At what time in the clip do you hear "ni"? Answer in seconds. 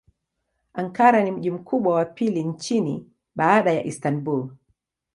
1.23-1.31